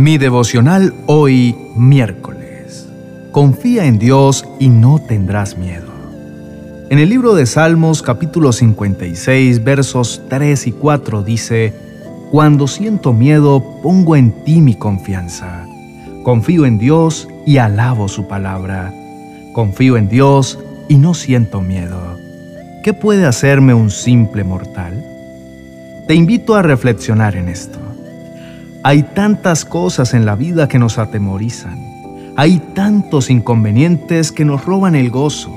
[0.00, 2.88] Mi devocional hoy miércoles.
[3.32, 5.92] Confía en Dios y no tendrás miedo.
[6.88, 11.74] En el libro de Salmos capítulo 56 versos 3 y 4 dice,
[12.30, 15.66] Cuando siento miedo pongo en ti mi confianza.
[16.22, 18.94] Confío en Dios y alabo su palabra.
[19.52, 20.58] Confío en Dios
[20.88, 22.16] y no siento miedo.
[22.82, 25.04] ¿Qué puede hacerme un simple mortal?
[26.08, 27.89] Te invito a reflexionar en esto.
[28.82, 31.78] Hay tantas cosas en la vida que nos atemorizan.
[32.36, 35.54] Hay tantos inconvenientes que nos roban el gozo.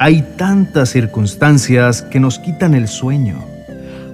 [0.00, 3.38] Hay tantas circunstancias que nos quitan el sueño.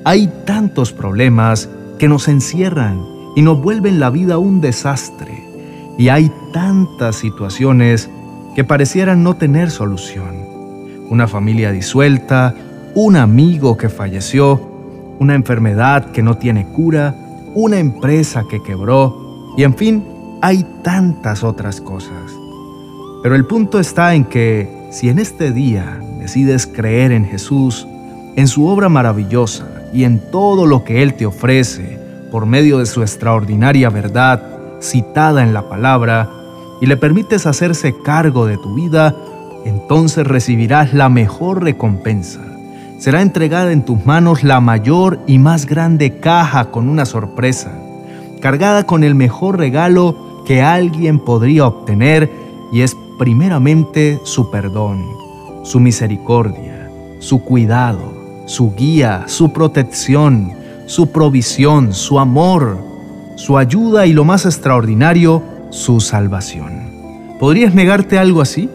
[0.05, 3.01] Hay tantos problemas que nos encierran
[3.35, 5.33] y nos vuelven la vida un desastre.
[5.97, 8.11] Y hay tantas situaciones
[8.55, 10.47] que parecieran no tener solución.
[11.09, 12.55] Una familia disuelta,
[12.95, 14.61] un amigo que falleció,
[15.19, 17.15] una enfermedad que no tiene cura,
[17.55, 20.05] una empresa que quebró y en fin,
[20.41, 22.33] hay tantas otras cosas.
[23.23, 27.87] Pero el punto está en que si en este día decides creer en Jesús,
[28.37, 31.99] en su obra maravillosa y en todo lo que Él te ofrece
[32.31, 34.43] por medio de su extraordinaria verdad
[34.81, 36.31] citada en la palabra,
[36.81, 39.17] y le permites hacerse cargo de tu vida,
[39.65, 42.48] entonces recibirás la mejor recompensa
[42.99, 47.73] será entregada en tus manos la mayor y más grande caja con una sorpresa,
[48.41, 52.31] cargada con el mejor regalo que alguien podría obtener
[52.73, 55.05] y es primeramente su perdón,
[55.63, 58.13] su misericordia, su cuidado,
[58.47, 60.53] su guía, su protección,
[60.87, 62.79] su provisión, su amor,
[63.37, 66.89] su ayuda y lo más extraordinario, su salvación.
[67.39, 68.69] ¿Podrías negarte algo así?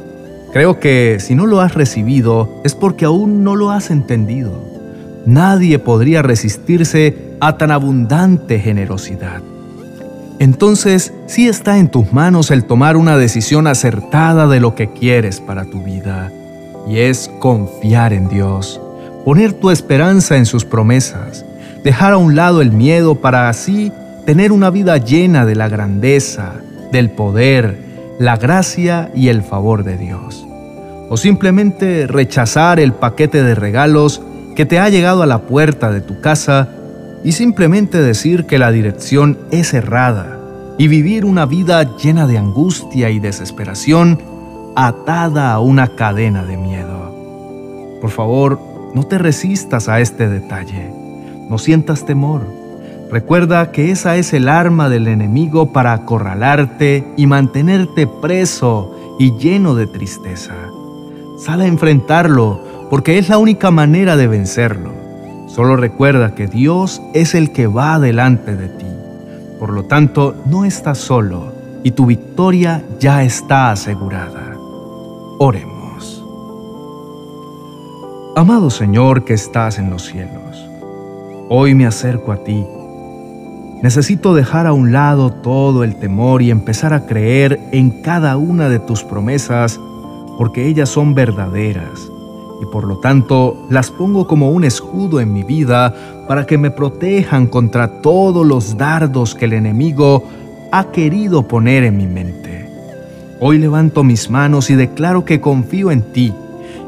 [0.54, 4.52] Creo que si no lo has recibido es porque aún no lo has entendido.
[5.26, 9.42] Nadie podría resistirse a tan abundante generosidad.
[10.38, 15.40] Entonces, sí está en tus manos el tomar una decisión acertada de lo que quieres
[15.40, 16.32] para tu vida,
[16.88, 18.80] y es confiar en Dios,
[19.26, 21.46] poner tu esperanza en sus promesas,
[21.84, 23.92] dejar a un lado el miedo para así
[24.26, 26.54] tener una vida llena de la grandeza,
[26.92, 30.46] del poder, la gracia y el favor de Dios.
[31.10, 34.22] O simplemente rechazar el paquete de regalos
[34.56, 36.70] que te ha llegado a la puerta de tu casa
[37.24, 40.40] y simplemente decir que la dirección es errada
[40.78, 44.20] y vivir una vida llena de angustia y desesperación
[44.76, 48.00] atada a una cadena de miedo.
[48.02, 48.60] Por favor,
[48.94, 50.92] no te resistas a este detalle.
[51.50, 52.63] No sientas temor
[53.14, 59.76] Recuerda que esa es el arma del enemigo para acorralarte y mantenerte preso y lleno
[59.76, 60.56] de tristeza.
[61.38, 62.60] Sal a enfrentarlo
[62.90, 64.90] porque es la única manera de vencerlo.
[65.46, 68.88] Solo recuerda que Dios es el que va delante de ti.
[69.60, 71.54] Por lo tanto, no estás solo
[71.84, 74.58] y tu victoria ya está asegurada.
[75.38, 76.26] Oremos.
[78.36, 80.68] Amado Señor que estás en los cielos,
[81.50, 82.66] hoy me acerco a ti
[83.84, 88.70] Necesito dejar a un lado todo el temor y empezar a creer en cada una
[88.70, 89.78] de tus promesas
[90.38, 92.10] porque ellas son verdaderas
[92.62, 95.94] y por lo tanto las pongo como un escudo en mi vida
[96.30, 100.24] para que me protejan contra todos los dardos que el enemigo
[100.72, 102.66] ha querido poner en mi mente.
[103.42, 106.34] Hoy levanto mis manos y declaro que confío en ti,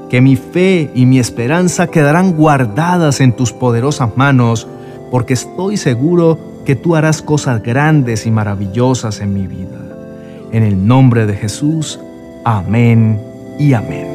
[0.09, 4.65] que mi fe y mi esperanza quedarán guardadas en tus poderosas manos,
[5.11, 9.79] porque estoy seguro que tú harás cosas grandes y maravillosas en mi vida.
[10.51, 11.99] En el nombre de Jesús,
[12.43, 13.21] amén
[13.59, 14.14] y amén.